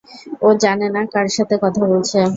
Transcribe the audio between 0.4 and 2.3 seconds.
ও জানে না কার সাথে কথা বলছে।